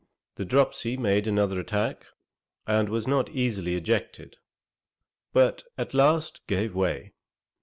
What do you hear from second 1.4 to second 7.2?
attack, and was not easily ejected, but at last gave way.